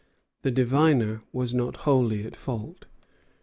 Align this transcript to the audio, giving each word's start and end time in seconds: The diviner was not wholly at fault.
The 0.41 0.49
diviner 0.49 1.21
was 1.31 1.53
not 1.53 1.75
wholly 1.85 2.25
at 2.25 2.35
fault. 2.35 2.87